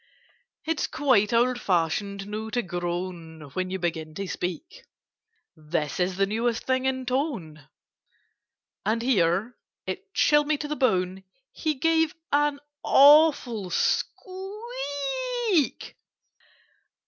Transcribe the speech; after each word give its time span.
"It's 0.65 0.87
quite 0.87 1.31
old 1.31 1.61
fashioned 1.61 2.25
now 2.25 2.49
to 2.49 2.63
groan 2.63 3.51
When 3.53 3.69
you 3.69 3.77
begin 3.77 4.15
to 4.15 4.25
speak: 4.27 4.83
This 5.55 5.99
is 5.99 6.17
the 6.17 6.25
newest 6.25 6.63
thing 6.63 6.85
in 6.85 7.05
tone—" 7.05 7.69
And 8.83 9.03
here 9.03 9.57
(it 9.85 10.11
chilled 10.15 10.47
me 10.47 10.57
to 10.57 10.67
the 10.67 10.75
bone) 10.75 11.23
He 11.51 11.75
gave 11.75 12.15
an 12.31 12.59
awful 12.81 13.69
squeak. 13.69 14.33